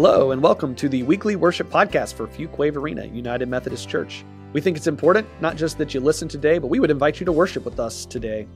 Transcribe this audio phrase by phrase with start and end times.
[0.00, 4.24] Hello, and welcome to the weekly worship podcast for Fuquay-Varina United Methodist Church.
[4.52, 7.26] We think it's important not just that you listen today, but we would invite you
[7.26, 8.46] to worship with us today.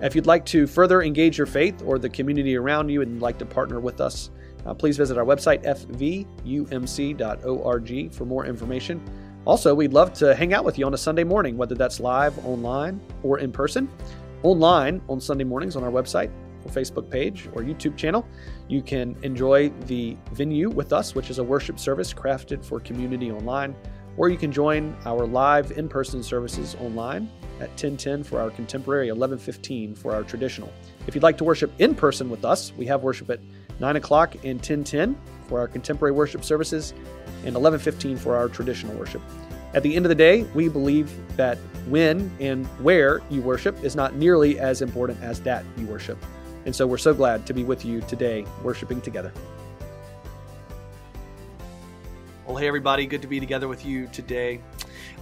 [0.00, 3.38] If you'd like to further engage your faith or the community around you and like
[3.38, 4.30] to partner with us,
[4.66, 5.62] uh, please visit our website,
[6.44, 9.00] fvumc.org, for more information.
[9.44, 12.36] Also, we'd love to hang out with you on a Sunday morning, whether that's live,
[12.44, 13.88] online, or in person.
[14.42, 16.32] Online on Sunday mornings on our website,
[16.68, 18.26] Facebook page or YouTube channel.
[18.68, 23.30] You can enjoy the venue with us, which is a worship service crafted for community
[23.30, 23.74] online,
[24.16, 29.06] or you can join our live in person services online at 1010 for our contemporary,
[29.10, 30.72] 1115 for our traditional.
[31.06, 33.40] If you'd like to worship in person with us, we have worship at
[33.80, 35.16] 9 o'clock and 1010
[35.48, 36.92] for our contemporary worship services
[37.44, 39.22] and 1115 for our traditional worship.
[39.74, 43.94] At the end of the day, we believe that when and where you worship is
[43.94, 46.18] not nearly as important as that you worship.
[46.68, 49.32] And so we're so glad to be with you today, worshiping together.
[52.46, 54.60] Well, hey, everybody, good to be together with you today.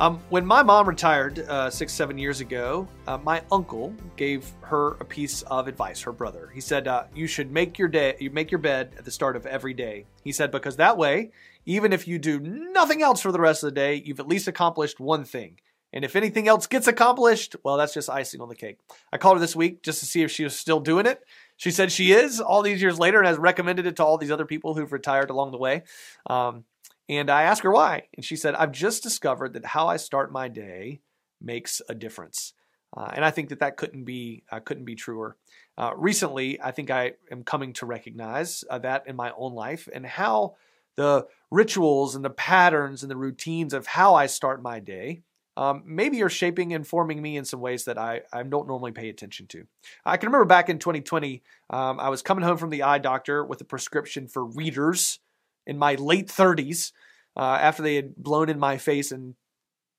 [0.01, 4.95] Um, when my mom retired uh, six, seven years ago, uh, my uncle gave her
[4.95, 6.03] a piece of advice.
[6.03, 9.05] Her brother, he said, uh, "You should make your day, you make your bed at
[9.05, 11.31] the start of every day." He said because that way,
[11.65, 14.49] even if you do nothing else for the rest of the day, you've at least
[14.49, 15.61] accomplished one thing.
[15.93, 18.79] And if anything else gets accomplished, well, that's just icing on the cake.
[19.13, 21.23] I called her this week just to see if she was still doing it.
[21.57, 24.31] She said she is all these years later and has recommended it to all these
[24.31, 25.83] other people who've retired along the way.
[26.29, 26.65] Um,
[27.09, 28.09] and I asked her why.
[28.15, 31.01] And she said, I've just discovered that how I start my day
[31.41, 32.53] makes a difference.
[32.97, 35.37] Uh, and I think that that couldn't be uh, couldn't be truer.
[35.77, 39.89] Uh, recently, I think I am coming to recognize uh, that in my own life
[39.93, 40.57] and how
[40.97, 45.23] the rituals and the patterns and the routines of how I start my day
[45.57, 48.93] um, maybe you're shaping and forming me in some ways that I, I don't normally
[48.93, 49.67] pay attention to.
[50.05, 53.45] I can remember back in 2020, um, I was coming home from the eye doctor
[53.45, 55.19] with a prescription for readers
[55.67, 56.93] in my late 30s
[57.37, 59.35] uh, after they had blown in my face and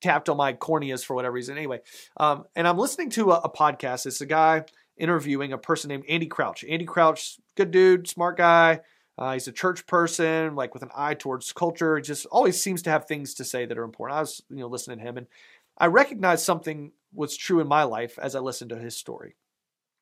[0.02, 1.58] tapped on my corneas for whatever reason.
[1.58, 1.80] Anyway,
[2.18, 4.06] um, and I'm listening to a, a podcast.
[4.06, 4.66] It's a guy
[4.98, 6.64] interviewing a person named Andy Crouch.
[6.68, 8.82] Andy Crouch, good dude, smart guy.
[9.20, 11.98] Uh, he's a church person, like with an eye towards culture.
[11.98, 14.18] He just always seems to have things to say that are important.
[14.18, 15.28] I was, you know, listening to him, and
[15.78, 19.36] I recognized something was true in my life as I listened to his story.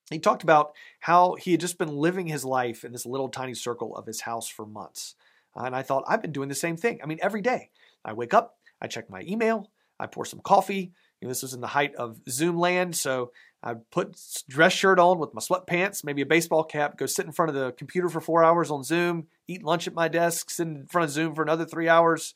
[0.10, 3.56] He talked about how he had just been living his life in this little tiny
[3.56, 5.16] circle of his house for months.
[5.58, 7.00] Uh, and I thought, I've been doing the same thing.
[7.02, 7.72] I mean, every day
[8.04, 10.94] I wake up, I check my email, I pour some coffee.
[11.22, 13.32] You know, this was in the height of Zoom land, so
[13.64, 17.32] I put dress shirt on with my sweatpants, maybe a baseball cap, go sit in
[17.32, 20.68] front of the computer for four hours on Zoom, eat lunch at my desk, sit
[20.68, 22.36] in front of Zoom for another three hours,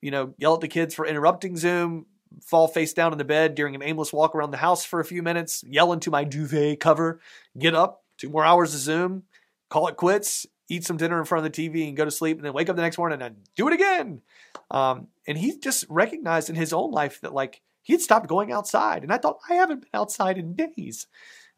[0.00, 2.06] you know, yell at the kids for interrupting Zoom,
[2.42, 5.04] fall face down in the bed during an aimless walk around the house for a
[5.04, 7.20] few minutes, yell into my duvet cover,
[7.58, 9.24] get up, two more hours of Zoom,
[9.68, 12.36] call it quits, eat some dinner in front of the TV and go to sleep,
[12.36, 14.22] and then wake up the next morning and do it again.
[14.70, 18.52] Um, and he just recognized in his own life that like he had stopped going
[18.52, 19.02] outside.
[19.02, 21.06] And I thought, I haven't been outside in days.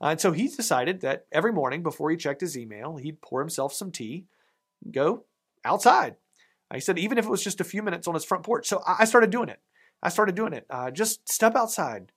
[0.01, 3.41] Uh, and so he decided that every morning before he checked his email, he'd pour
[3.41, 4.27] himself some tea,
[4.91, 5.25] go
[5.65, 6.17] outside.
[6.73, 8.69] He said, even if it was just a few minutes on his front porch.
[8.69, 9.59] So I started doing it.
[10.03, 10.67] I started doing it.
[10.71, 12.13] Uh, just step outside.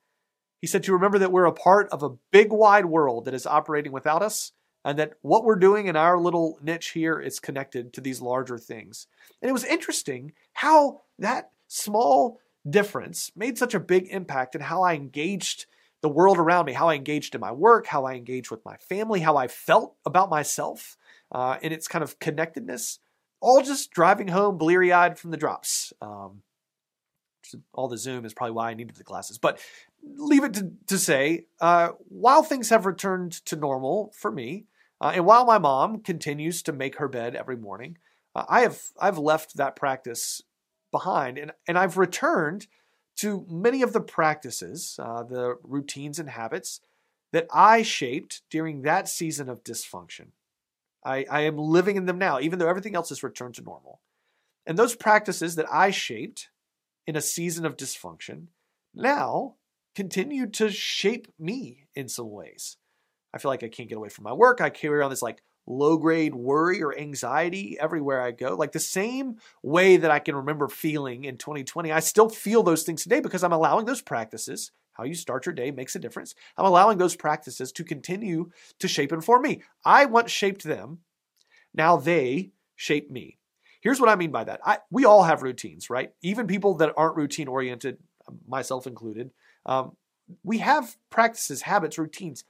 [0.60, 3.48] He said to remember that we're a part of a big, wide world that is
[3.48, 4.52] operating without us,
[4.86, 8.58] and that what we're doing in our little niche here is connected to these larger
[8.58, 9.08] things.
[9.42, 14.84] And it was interesting how that small difference made such a big impact in how
[14.84, 15.66] I engaged
[16.02, 18.78] the world around me, how I engaged in my work, how I engaged with my
[18.78, 20.98] family, how I felt about myself,
[21.32, 23.00] uh, and its kind of connectedness,
[23.40, 25.94] all just driving home bleary eyed from the drops.
[26.02, 26.42] Um,
[27.74, 29.38] all the Zoom is probably why I needed the glasses.
[29.38, 29.60] But
[30.04, 34.66] leave it to, to say, uh, while things have returned to normal for me,
[35.00, 37.98] uh, and while my mom continues to make her bed every morning,
[38.36, 40.42] uh, I have I've left that practice
[40.92, 41.38] behind.
[41.38, 42.68] And, and I've returned
[43.18, 46.82] to many of the practices, uh, the routines and habits
[47.32, 50.28] that I shaped during that season of dysfunction.
[51.04, 54.02] I, I am living in them now, even though everything else has returned to normal.
[54.68, 56.50] And those practices that I shaped
[57.12, 58.48] in a season of dysfunction
[58.96, 59.56] now
[59.96, 62.78] continue to shape me in some ways.
[63.34, 64.62] I feel like I can't get away from my work.
[64.62, 68.56] I carry on this like low grade worry or anxiety everywhere I go.
[68.56, 72.84] Like the same way that I can remember feeling in 2020, I still feel those
[72.84, 74.72] things today because I'm allowing those practices.
[74.94, 76.34] How you start your day makes a difference.
[76.56, 79.64] I'm allowing those practices to continue to shape and form me.
[79.84, 81.00] I once shaped them.
[81.74, 83.41] Now they shape me.
[83.82, 84.62] Here's what I mean by that.
[84.64, 86.14] I, we all have routines, right?
[86.22, 87.98] Even people that aren't routine oriented,
[88.48, 89.32] myself included,
[89.66, 89.96] um,
[90.44, 92.46] we have practices, habits, routines,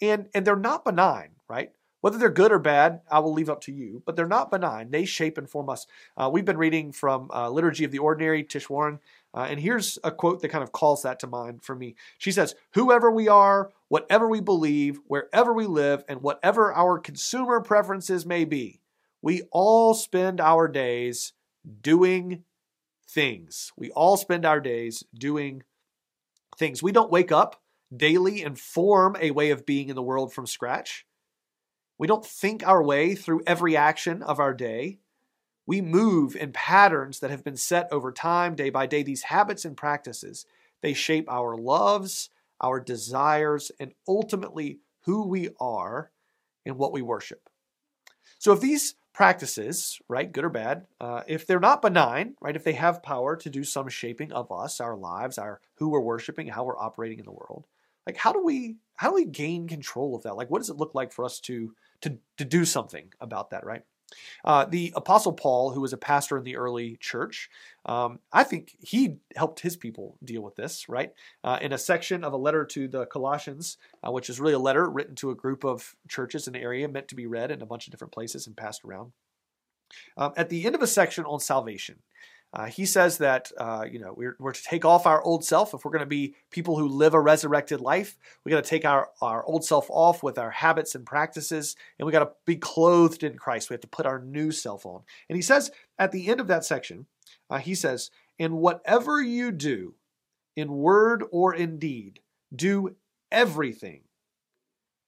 [0.00, 1.72] and and they're not benign, right?
[2.00, 4.92] Whether they're good or bad, I will leave up to you, but they're not benign.
[4.92, 5.86] They shape and form us.
[6.16, 9.00] Uh, we've been reading from uh, Liturgy of the Ordinary, Tish Warren,
[9.34, 11.96] uh, and here's a quote that kind of calls that to mind for me.
[12.16, 17.60] She says, Whoever we are, whatever we believe, wherever we live, and whatever our consumer
[17.60, 18.80] preferences may be,
[19.22, 21.32] we all spend our days
[21.80, 22.44] doing
[23.08, 23.72] things.
[23.76, 25.62] We all spend our days doing
[26.56, 26.82] things.
[26.82, 27.60] We don't wake up
[27.94, 31.06] daily and form a way of being in the world from scratch.
[31.98, 34.98] We don't think our way through every action of our day.
[35.66, 39.02] We move in patterns that have been set over time, day by day.
[39.02, 40.46] These habits and practices,
[40.80, 42.30] they shape our loves,
[42.60, 46.10] our desires, and ultimately who we are
[46.64, 47.48] and what we worship.
[48.38, 52.62] So if these practices, right, good or bad, uh, if they're not benign, right, if
[52.62, 56.46] they have power to do some shaping of us, our lives, our who we're worshiping,
[56.46, 57.66] how we're operating in the world,
[58.06, 60.36] like how do we how do we gain control of that?
[60.36, 63.66] Like what does it look like for us to to to do something about that,
[63.66, 63.82] right?
[64.44, 67.50] Uh, the Apostle Paul, who was a pastor in the early church,
[67.86, 71.12] um, I think he helped his people deal with this, right?
[71.44, 74.58] Uh, in a section of a letter to the Colossians, uh, which is really a
[74.58, 77.62] letter written to a group of churches in the area, meant to be read in
[77.62, 79.12] a bunch of different places and passed around.
[80.16, 82.00] Um, at the end of a section on salvation,
[82.52, 85.74] uh, he says that uh, you know we're, we're to take off our old self
[85.74, 88.16] if we're going to be people who live a resurrected life.
[88.44, 92.06] We got to take our, our old self off with our habits and practices, and
[92.06, 93.68] we got to be clothed in Christ.
[93.68, 95.02] We have to put our new self on.
[95.28, 97.06] And he says at the end of that section,
[97.50, 99.96] uh, he says, "In whatever you do,
[100.56, 102.20] in word or in deed,
[102.54, 102.96] do
[103.30, 104.04] everything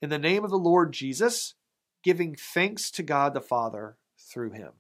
[0.02, 1.54] in the name of the Lord Jesus,
[2.04, 4.72] giving thanks to God the Father through Him."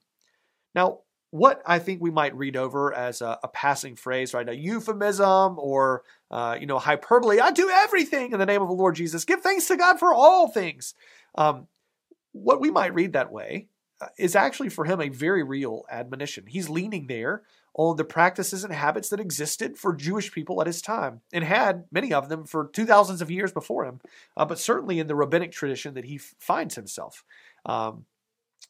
[0.74, 1.00] Now,
[1.30, 4.48] what I think we might read over as a, a passing phrase, right?
[4.48, 7.38] A euphemism or, uh, you know, hyperbole.
[7.38, 9.24] I do everything in the name of the Lord Jesus.
[9.24, 10.94] Give thanks to God for all things.
[11.36, 11.68] Um,
[12.32, 13.68] what we might read that way
[14.00, 16.46] uh, is actually for him a very real admonition.
[16.46, 17.42] He's leaning there
[17.74, 21.84] on the practices and habits that existed for Jewish people at his time and had
[21.92, 24.00] many of them for two thousands of years before him,
[24.36, 27.24] uh, but certainly in the rabbinic tradition that he f- finds himself.
[27.64, 28.06] Um,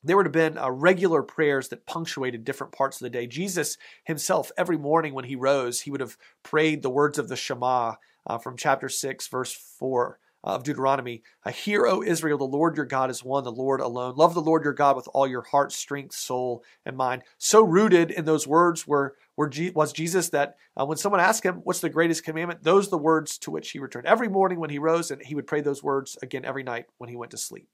[0.03, 3.27] there would have been uh, regular prayers that punctuated different parts of the day.
[3.27, 7.37] Jesus himself, every morning when he rose, he would have prayed the words of the
[7.37, 7.95] Shema
[8.27, 11.23] uh, from chapter 6, verse 4 uh, of Deuteronomy.
[11.53, 14.15] Hear, O Israel, the Lord your God is one, the Lord alone.
[14.17, 17.23] Love the Lord your God with all your heart, strength, soul, and mind.
[17.37, 21.57] So rooted in those words were, were was Jesus that uh, when someone asked him,
[21.57, 22.63] What's the greatest commandment?
[22.63, 24.07] Those are the words to which he returned.
[24.07, 27.11] Every morning when he rose, and he would pray those words again every night when
[27.11, 27.69] he went to sleep.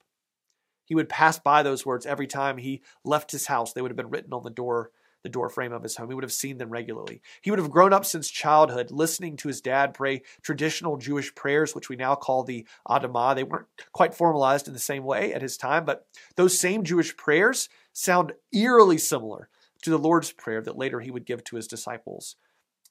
[0.86, 3.72] He would pass by those words every time he left his house.
[3.72, 4.90] They would have been written on the door,
[5.22, 6.08] the door frame of his home.
[6.08, 7.20] He would have seen them regularly.
[7.42, 11.74] He would have grown up since childhood, listening to his dad pray traditional Jewish prayers,
[11.74, 13.34] which we now call the Amidah.
[13.34, 16.06] They weren't quite formalized in the same way at his time, but
[16.36, 19.48] those same Jewish prayers sound eerily similar
[19.82, 22.36] to the Lord's Prayer that later he would give to his disciples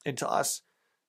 [0.06, 0.62] and to us.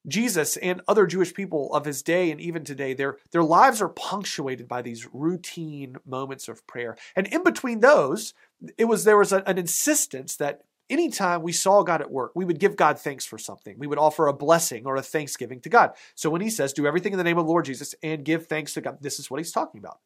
[0.09, 3.89] Jesus and other Jewish people of his day and even today, their, their lives are
[3.89, 6.97] punctuated by these routine moments of prayer.
[7.15, 8.35] And in between those,
[8.79, 12.45] it was there was a, an insistence that anytime we saw God at work, we
[12.45, 13.77] would give God thanks for something.
[13.79, 15.93] We would offer a blessing or a thanksgiving to God.
[16.15, 18.47] So when he says, do everything in the name of the Lord Jesus and give
[18.47, 19.99] thanks to God, this is what he's talking about.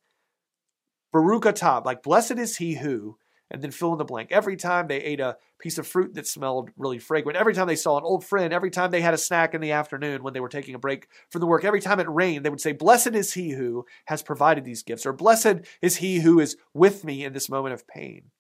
[1.13, 3.19] Baruch atah, like blessed is he who
[3.51, 4.31] and then fill in the blank.
[4.31, 7.77] Every time they ate a piece of fruit that smelled really fragrant, every time they
[7.77, 10.41] saw an old friend, every time they had a snack in the afternoon when they
[10.41, 13.15] were taking a break from the work, every time it rained, they would say, Blessed
[13.15, 17.25] is he who has provided these gifts, or Blessed is he who is with me
[17.25, 18.31] in this moment of pain.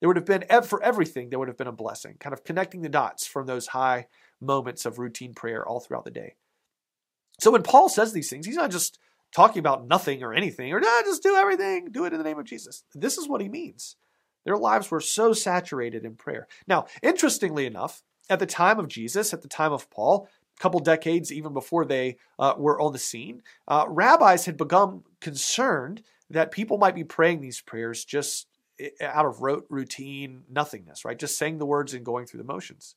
[0.00, 2.82] There would have been, for everything, there would have been a blessing, kind of connecting
[2.82, 4.08] the dots from those high
[4.40, 6.34] moments of routine prayer all throughout the day.
[7.40, 8.98] So when Paul says these things, he's not just
[9.34, 12.44] talking about nothing or anything, or just do everything, do it in the name of
[12.44, 12.84] Jesus.
[12.94, 13.96] This is what he means.
[14.46, 16.46] Their lives were so saturated in prayer.
[16.66, 20.80] Now, interestingly enough, at the time of Jesus, at the time of Paul, a couple
[20.80, 26.52] decades even before they uh, were on the scene, uh, rabbis had become concerned that
[26.52, 28.46] people might be praying these prayers just
[29.00, 31.18] out of rote routine nothingness, right?
[31.18, 32.94] Just saying the words and going through the motions.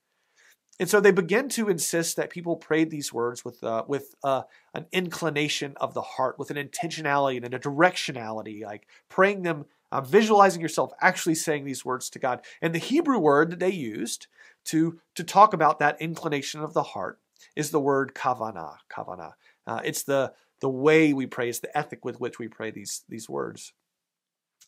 [0.80, 4.44] And so they begin to insist that people prayed these words with uh, with uh,
[4.74, 10.02] an inclination of the heart, with an intentionality and a directionality, like praying them uh,
[10.02, 12.42] visualizing yourself actually saying these words to God.
[12.62, 14.28] And the Hebrew word that they used
[14.66, 17.20] to, to talk about that inclination of the heart
[17.56, 18.78] is the word kavanah.
[18.92, 19.34] Kavanah.
[19.66, 23.04] Uh, it's the, the way we pray, it's the ethic with which we pray these,
[23.10, 23.74] these words.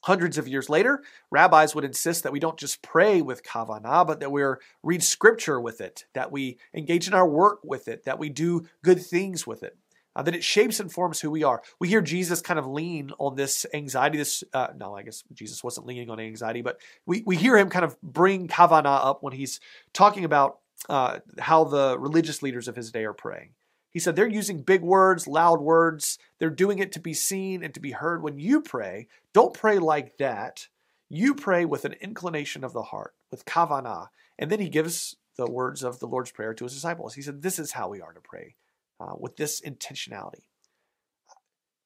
[0.05, 4.19] Hundreds of years later, rabbis would insist that we don't just pray with kavanah, but
[4.19, 4.43] that we
[4.81, 8.65] read scripture with it, that we engage in our work with it, that we do
[8.83, 9.77] good things with it.
[10.15, 11.61] Uh, that it shapes and forms who we are.
[11.79, 14.17] We hear Jesus kind of lean on this anxiety.
[14.17, 17.69] This uh, no, I guess Jesus wasn't leaning on anxiety, but we we hear him
[17.69, 19.59] kind of bring kavana up when he's
[19.93, 23.51] talking about uh, how the religious leaders of his day are praying.
[23.91, 26.17] He said they're using big words, loud words.
[26.39, 28.23] They're doing it to be seen and to be heard.
[28.23, 30.67] When you pray, don't pray like that.
[31.09, 34.07] You pray with an inclination of the heart, with kavana.
[34.39, 37.15] And then he gives the words of the Lord's Prayer to his disciples.
[37.15, 38.55] He said, This is how we are to pray
[39.01, 40.43] uh, with this intentionality.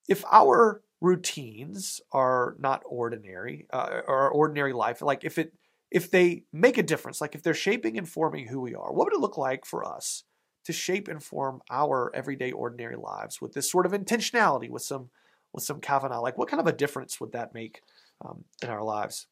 [0.07, 5.53] If our routines are not ordinary, uh, or ordinary life, like if it
[5.91, 9.05] if they make a difference, like if they're shaping and forming who we are, what
[9.05, 10.23] would it look like for us
[10.65, 15.09] to shape and form our everyday ordinary lives with this sort of intentionality, with some
[15.53, 16.21] with some kavana?
[16.21, 17.81] Like what kind of a difference would that make
[18.23, 19.27] um, in our lives?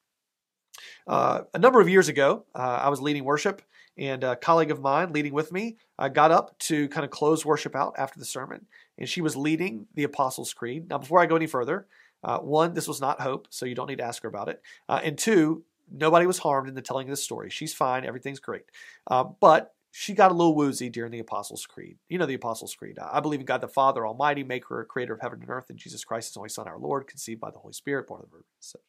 [1.07, 3.61] Uh, a number of years ago, uh, I was leading worship
[3.97, 7.45] and a colleague of mine leading with me uh, got up to kind of close
[7.45, 8.65] worship out after the sermon,
[8.97, 10.89] and she was leading the Apostles' Creed.
[10.89, 11.87] Now, before I go any further,
[12.23, 14.61] uh, one, this was not Hope, so you don't need to ask her about it.
[14.89, 17.49] Uh, and two, nobody was harmed in the telling of this story.
[17.49, 18.65] She's fine, everything's great.
[19.07, 21.97] Uh, but she got a little woozy during the Apostles' Creed.
[22.09, 22.97] You know the Apostles' Creed.
[22.97, 26.03] I believe in God the Father Almighty, Maker, Creator of heaven and earth, and Jesus
[26.03, 28.47] Christ, His only Son, our Lord, conceived by the Holy Spirit, born of the Virgin.
[28.59, 28.79] So,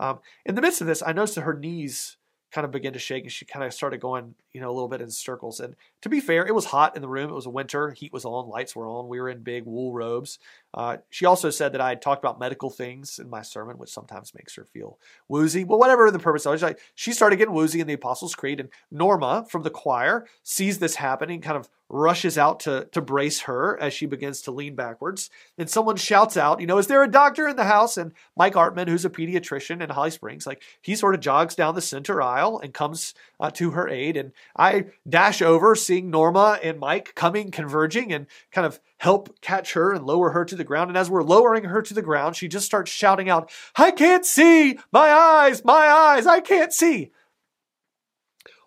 [0.00, 2.16] um, in the midst of this, I noticed that her knees
[2.52, 4.88] kind of began to shake and she kind of started going, you know, a little
[4.88, 5.60] bit in circles.
[5.60, 7.28] And to be fair, it was hot in the room.
[7.28, 7.90] It was a winter.
[7.90, 9.08] Heat was on, lights were on.
[9.08, 10.38] We were in big wool robes.
[10.72, 13.90] Uh, she also said that I had talked about medical things in my sermon, which
[13.90, 15.64] sometimes makes her feel woozy.
[15.64, 18.60] Well, whatever the purpose was, like, she started getting woozy in the Apostles' Creed.
[18.60, 23.42] And Norma from the choir sees this happening, kind of rushes out to, to brace
[23.42, 25.30] her as she begins to lean backwards.
[25.58, 27.96] And someone shouts out, you know, is there a doctor in the house?
[27.96, 31.74] And Mike Artman, who's a pediatrician in Holly Springs, like he sort of jogs down
[31.74, 34.16] the center aisle and comes uh, to her aid.
[34.16, 39.74] And I dash over, seeing Norma and Mike coming, converging, and kind of help catch
[39.74, 40.90] her and lower her to the ground.
[40.90, 44.24] And as we're lowering her to the ground, she just starts shouting out, I can't
[44.24, 44.78] see!
[44.92, 45.64] My eyes!
[45.64, 46.26] My eyes!
[46.26, 47.10] I can't see!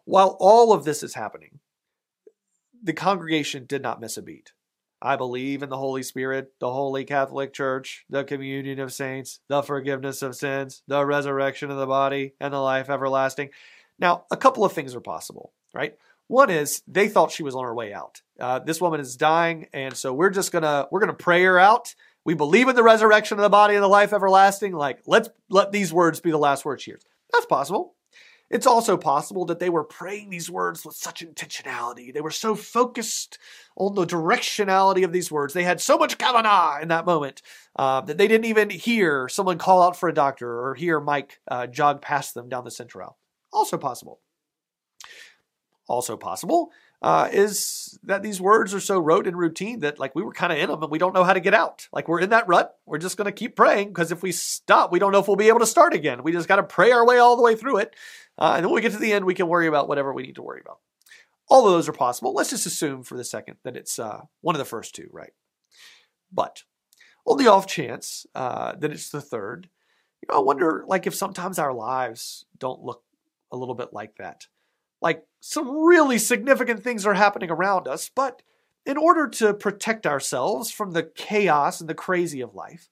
[0.05, 1.60] While all of this is happening,
[2.81, 4.53] the congregation did not miss a beat.
[5.01, 9.62] I believe in the Holy Spirit, the Holy Catholic Church, the communion of saints, the
[9.62, 13.50] forgiveness of sins, the resurrection of the body, and the life everlasting.
[14.00, 15.96] Now, a couple of things are possible, right?
[16.27, 18.22] One is they thought she was on her way out.
[18.39, 21.96] Uh, this woman is dying, and so we're just gonna we're gonna pray her out.
[22.25, 24.74] We believe in the resurrection of the body and the life everlasting.
[24.74, 27.03] Like, let's let these words be the last words she hears.
[27.31, 27.93] That's possible.
[28.50, 32.13] It's also possible that they were praying these words with such intentionality.
[32.13, 33.38] They were so focused
[33.75, 35.53] on the directionality of these words.
[35.53, 37.41] They had so much kavana in that moment
[37.75, 41.39] uh, that they didn't even hear someone call out for a doctor or hear Mike
[41.50, 43.17] uh, jog past them down the center aisle.
[43.51, 44.22] Also possible.
[45.88, 50.24] Also possible uh, is that these words are so rote and routine that like we
[50.24, 51.88] were kind of in them and we don't know how to get out.
[51.94, 52.75] Like we're in that rut.
[52.86, 55.38] We're just going to keep praying because if we stop, we don't know if we'll
[55.38, 56.24] be able to start again.
[56.24, 57.96] We just got to pray our way all the way through it.
[58.38, 60.24] Uh, and then when we get to the end, we can worry about whatever we
[60.24, 60.79] need to worry about.
[61.50, 62.34] All of those are possible.
[62.34, 65.34] Let's just assume for the second that it's uh, one of the first two, right?
[66.32, 66.63] But
[67.25, 69.70] on the off chance uh, that it's the third,
[70.22, 73.03] you know, I wonder like if sometimes our lives don't look
[73.51, 74.48] a little bit like that.
[75.01, 78.41] Like some really significant things are happening around us, but
[78.85, 82.89] in order to protect ourselves from the chaos and the crazy of life,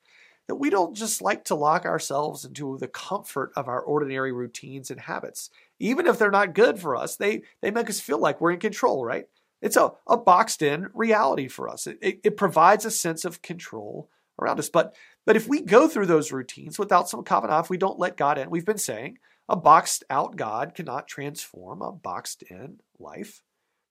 [0.47, 4.91] that we don't just like to lock ourselves into the comfort of our ordinary routines
[4.91, 5.49] and habits.
[5.79, 8.59] Even if they're not good for us, they, they make us feel like we're in
[8.59, 9.25] control, right?
[9.61, 11.87] It's a, a boxed in reality for us.
[11.87, 14.09] It, it, it provides a sense of control
[14.39, 14.69] around us.
[14.69, 14.95] But,
[15.25, 18.37] but if we go through those routines without some kavanah, if we don't let God
[18.37, 19.17] in, we've been saying
[19.47, 23.43] a boxed out God cannot transform a boxed in life.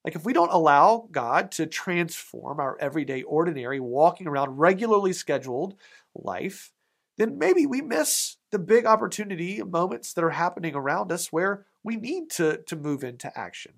[0.04, 5.76] Like, if we don't allow God to transform our everyday, ordinary, walking around, regularly scheduled
[6.14, 6.72] life,
[7.16, 11.96] then maybe we miss the big opportunity moments that are happening around us where we
[11.96, 13.72] need to, to move into action.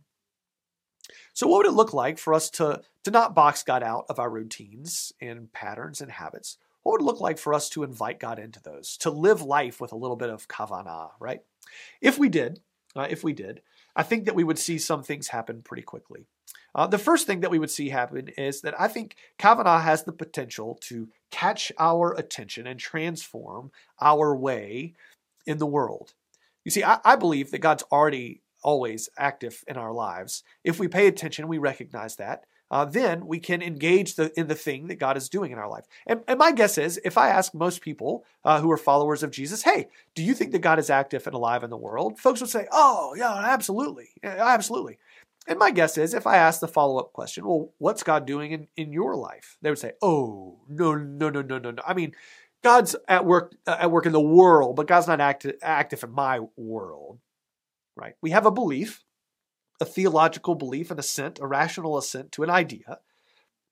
[1.33, 4.18] So, what would it look like for us to, to not box God out of
[4.18, 6.59] our routines and patterns and habits?
[6.83, 9.80] What would it look like for us to invite God into those, to live life
[9.80, 11.40] with a little bit of kavana, right?
[12.00, 12.61] If we did,
[12.94, 13.62] uh, if we did,
[13.94, 16.26] I think that we would see some things happen pretty quickly.
[16.75, 20.04] Uh, the first thing that we would see happen is that I think kavanah has
[20.04, 23.70] the potential to catch our attention and transform
[24.00, 24.94] our way
[25.46, 26.14] in the world.
[26.64, 30.42] You see, I, I believe that God's already always active in our lives.
[30.64, 32.44] If we pay attention, we recognize that.
[32.70, 35.68] Uh, then we can engage the, in the thing that God is doing in our
[35.68, 35.85] life.
[36.06, 39.30] And, and my guess is, if I ask most people uh, who are followers of
[39.30, 42.18] Jesus, hey, do you think that God is active and alive in the world?
[42.18, 44.08] Folks would say, oh, yeah, absolutely.
[44.23, 44.99] Yeah, absolutely.
[45.46, 48.50] And my guess is if I ask the follow up question, well, what's God doing
[48.50, 49.58] in, in your life?
[49.62, 51.82] They would say, oh, no, no, no, no, no, no.
[51.87, 52.12] I mean,
[52.64, 56.11] God's at work uh, at work in the world, but God's not active, active in
[56.11, 57.20] my world.
[57.94, 58.14] Right?
[58.20, 59.04] We have a belief,
[59.80, 62.99] a theological belief, an assent, a rational assent to an idea,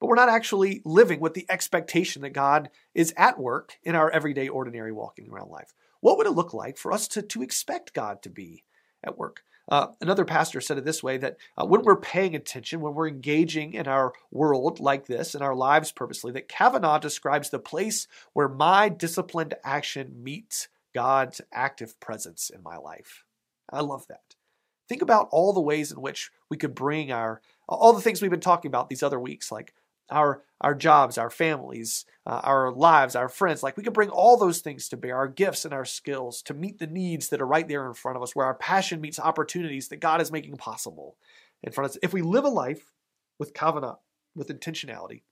[0.00, 4.10] but we're not actually living with the expectation that God is at work in our
[4.10, 5.72] everyday, ordinary walking around life.
[6.00, 8.64] What would it look like for us to, to expect God to be
[9.02, 9.42] at work?
[9.66, 13.08] Uh, another pastor said it this way that uh, when we're paying attention, when we're
[13.08, 18.06] engaging in our world like this, in our lives purposely, that kavanah describes the place
[18.34, 23.24] where my disciplined action meets God's active presence in my life.
[23.72, 24.33] I love that.
[24.88, 28.30] Think about all the ways in which we could bring our, all the things we've
[28.30, 29.74] been talking about these other weeks, like
[30.10, 33.62] our our jobs, our families, uh, our lives, our friends.
[33.62, 36.54] Like we can bring all those things to bear, our gifts and our skills to
[36.54, 39.20] meet the needs that are right there in front of us, where our passion meets
[39.20, 41.16] opportunities that God is making possible
[41.62, 41.98] in front of us.
[42.02, 42.92] If we live a life
[43.38, 43.98] with kavanah,
[44.34, 45.22] with intentionality,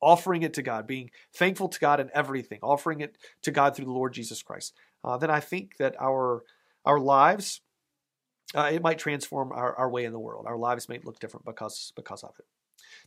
[0.00, 3.86] offering it to God, being thankful to God in everything, offering it to God through
[3.86, 4.74] the Lord Jesus Christ,
[5.04, 6.44] uh, then I think that our
[6.84, 7.60] our lives
[8.54, 10.46] uh, it might transform our, our way in the world.
[10.46, 12.46] Our lives may look different because because of it.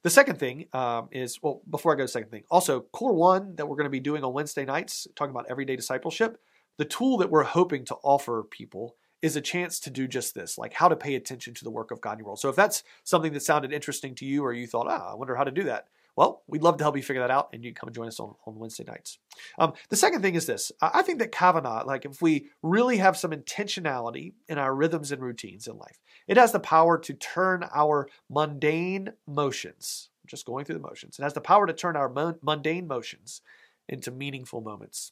[0.03, 3.13] The second thing um, is, well, before I go to the second thing, also Core
[3.13, 6.39] One that we're going to be doing on Wednesday nights, talking about everyday discipleship,
[6.77, 10.57] the tool that we're hoping to offer people is a chance to do just this,
[10.57, 12.39] like how to pay attention to the work of God in your world.
[12.39, 15.35] So if that's something that sounded interesting to you or you thought, ah, I wonder
[15.35, 17.72] how to do that, well, we'd love to help you figure that out, and you
[17.72, 19.17] can come and join us on, on Wednesday nights.
[19.58, 23.17] Um, the second thing is this I think that kavanah, like if we really have
[23.17, 27.65] some intentionality in our rhythms and routines in life, it has the power to turn
[27.74, 32.10] our mundane motions, just going through the motions, it has the power to turn our
[32.41, 33.41] mundane motions
[33.89, 35.12] into meaningful moments.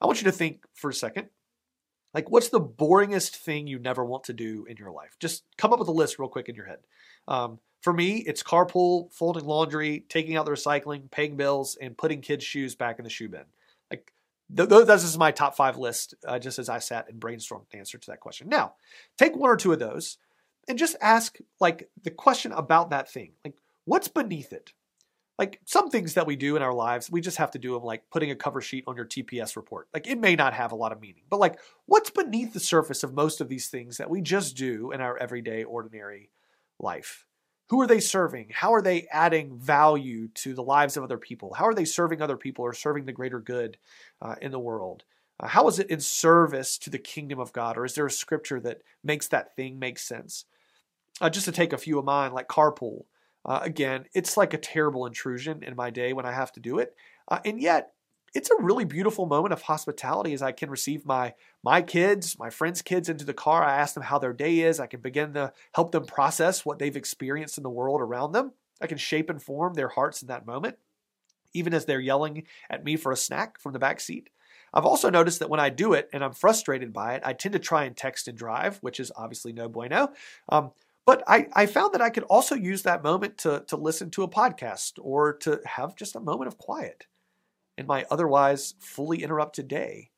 [0.00, 1.28] I want you to think for a second
[2.14, 5.16] like, what's the boringest thing you never want to do in your life?
[5.18, 6.78] Just come up with a list real quick in your head.
[7.26, 12.20] Um, for me, it's carpool, folding laundry, taking out the recycling, paying bills, and putting
[12.20, 13.42] kids' shoes back in the shoe bin.
[13.90, 14.12] Like
[14.56, 17.68] th- th- this is my top five list, uh, just as I sat and brainstormed
[17.70, 18.48] the answer to that question.
[18.48, 18.74] Now,
[19.18, 20.16] take one or two of those
[20.68, 23.32] and just ask like the question about that thing.
[23.44, 24.72] Like, what's beneath it?
[25.36, 27.82] Like some things that we do in our lives, we just have to do them
[27.82, 29.88] like putting a cover sheet on your TPS report.
[29.92, 33.02] Like it may not have a lot of meaning, but like what's beneath the surface
[33.02, 36.30] of most of these things that we just do in our everyday, ordinary
[36.78, 37.26] life?
[37.72, 38.48] Who are they serving?
[38.52, 41.54] How are they adding value to the lives of other people?
[41.54, 43.78] How are they serving other people or serving the greater good
[44.20, 45.04] uh, in the world?
[45.40, 47.78] Uh, how is it in service to the kingdom of God?
[47.78, 50.44] Or is there a scripture that makes that thing make sense?
[51.18, 53.04] Uh, just to take a few of mine, like carpool.
[53.46, 56.78] Uh, again, it's like a terrible intrusion in my day when I have to do
[56.78, 56.94] it.
[57.26, 57.94] Uh, and yet,
[58.34, 62.50] it's a really beautiful moment of hospitality as I can receive my my kids, my
[62.50, 63.62] friends' kids into the car.
[63.62, 64.80] I ask them how their day is.
[64.80, 68.52] I can begin to help them process what they've experienced in the world around them.
[68.80, 70.76] I can shape and form their hearts in that moment,
[71.52, 74.30] even as they're yelling at me for a snack from the back seat.
[74.74, 77.52] I've also noticed that when I do it and I'm frustrated by it, I tend
[77.52, 80.08] to try and text and drive, which is obviously no bueno.
[80.48, 80.72] Um,
[81.04, 84.22] but I, I found that I could also use that moment to, to listen to
[84.22, 87.06] a podcast or to have just a moment of quiet
[87.82, 90.10] in my otherwise fully interrupted day.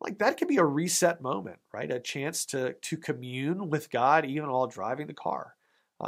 [0.00, 1.90] Like that could be a reset moment, right?
[1.90, 5.54] A chance to to commune with God even while driving the car.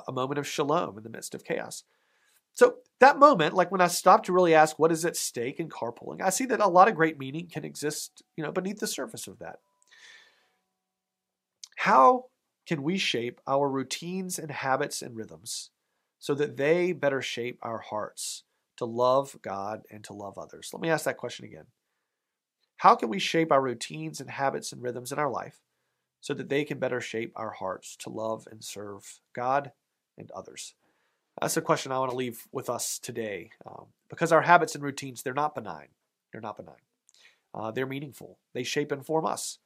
[0.08, 1.84] a moment of shalom in the midst of chaos.
[2.52, 5.68] So that moment, like when I stop to really ask what is at stake in
[5.68, 8.86] carpooling, I see that a lot of great meaning can exist, you know, beneath the
[8.86, 9.60] surface of that.
[11.76, 12.24] How
[12.66, 15.70] can we shape our routines and habits and rhythms
[16.18, 18.42] so that they better shape our hearts
[18.76, 20.70] to love God and to love others?
[20.72, 21.66] Let me ask that question again.
[22.78, 25.60] How can we shape our routines and habits and rhythms in our life
[26.20, 29.72] so that they can better shape our hearts to love and serve God
[30.18, 30.74] and others?
[31.40, 34.82] That's a question I want to leave with us today um, because our habits and
[34.82, 35.88] routines, they're not benign.
[36.32, 36.74] They're not benign.
[37.54, 38.38] Uh, they're meaningful.
[38.54, 39.58] They shape and form us.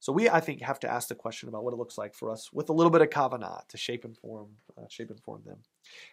[0.00, 2.30] So we, I think, have to ask the question about what it looks like for
[2.30, 5.42] us with a little bit of kavanah to shape and form, uh, shape and form
[5.46, 5.58] them.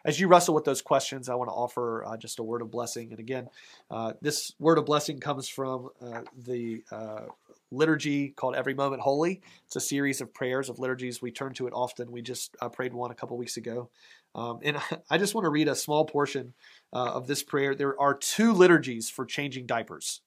[0.06, 2.72] As you wrestle with those questions, I want to offer uh, just a word of
[2.72, 3.12] blessing.
[3.12, 3.50] And again,
[3.90, 7.26] uh, this word of blessing comes from uh, the uh,
[7.72, 9.42] liturgy called Every Moment Holy.
[9.66, 11.22] It's a series of prayers of liturgies.
[11.22, 12.12] We turn to it often.
[12.12, 13.90] We just uh, prayed one a couple weeks ago.
[14.36, 14.78] Um, and
[15.10, 16.54] I just want to read a small portion
[16.94, 17.74] of this prayer.
[17.74, 20.22] There are two liturgies for changing diapers,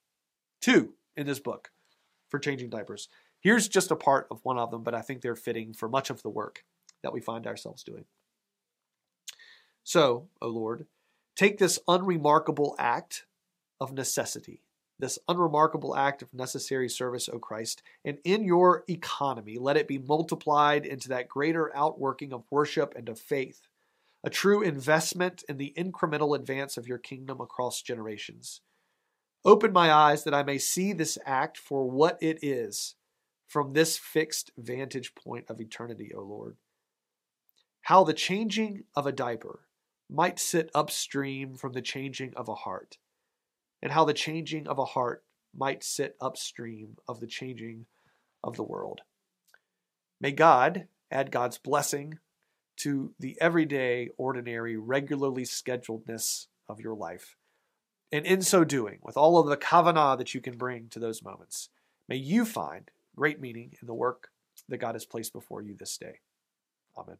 [0.60, 1.70] two in this book
[2.30, 3.08] for changing diapers.
[3.40, 6.08] Here's just a part of one of them, but I think they're fitting for much
[6.08, 6.64] of the work
[7.02, 8.06] that we find ourselves doing.
[9.84, 10.86] So, O Lord,
[11.36, 13.26] take this unremarkable act
[13.78, 14.62] of necessity,
[14.98, 19.98] this unremarkable act of necessary service, O Christ, and in your economy, let it be
[19.98, 23.68] multiplied into that greater outworking of worship and of faith,
[24.24, 28.62] a true investment in the incremental advance of your kingdom across generations.
[29.44, 32.94] Open my eyes that I may see this act for what it is
[33.46, 36.56] from this fixed vantage point of eternity, O Lord.
[37.82, 39.63] How the changing of a diaper
[40.10, 42.98] might sit upstream from the changing of a heart
[43.82, 45.24] and how the changing of a heart
[45.56, 47.86] might sit upstream of the changing
[48.42, 49.02] of the world.
[50.20, 52.18] May God add God's blessing
[52.78, 57.36] to the everyday, ordinary, regularly scheduledness of your life.
[58.10, 61.22] And in so doing, with all of the kavanah that you can bring to those
[61.22, 61.68] moments,
[62.08, 64.28] may you find great meaning in the work
[64.68, 66.20] that God has placed before you this day.
[66.96, 67.16] Amen.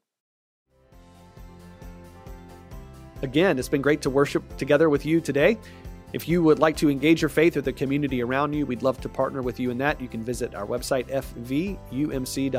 [3.25, 5.57] Again, it's been great to worship together with you today.
[6.13, 9.01] If you would like to engage your faith with the community around you, we'd love
[9.01, 9.99] to partner with you in that.
[9.99, 12.53] You can visit our website, fvumc.org,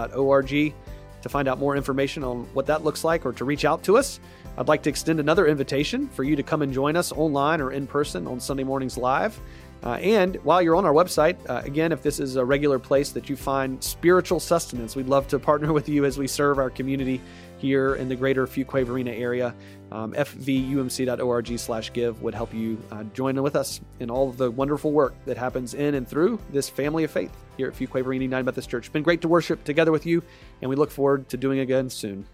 [1.21, 3.95] to find out more information on what that looks like or to reach out to
[3.95, 4.19] us.
[4.57, 7.71] I'd like to extend another invitation for you to come and join us online or
[7.71, 9.39] in person on Sunday mornings live.
[9.83, 13.11] Uh, and while you're on our website, uh, again, if this is a regular place
[13.11, 16.71] that you find spiritual sustenance, we'd love to partner with you as we serve our
[16.71, 17.21] community
[17.57, 19.53] here in the greater Fuquay-Varina area.
[19.91, 24.49] Um, fvumc.org slash give would help you uh, join with us in all of the
[24.49, 28.43] wonderful work that happens in and through this family of faith here at Fuquay-Varina United
[28.45, 28.85] Methodist Church.
[28.85, 30.23] It's been great to worship together with you,
[30.61, 32.25] and we look forward to doing again soon.